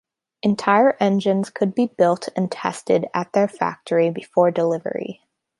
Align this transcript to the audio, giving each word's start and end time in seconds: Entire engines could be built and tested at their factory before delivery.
Entire 0.41 0.97
engines 0.99 1.51
could 1.51 1.75
be 1.75 1.85
built 1.85 2.27
and 2.35 2.51
tested 2.51 3.05
at 3.13 3.31
their 3.33 3.47
factory 3.47 4.09
before 4.09 4.49
delivery. 4.49 5.21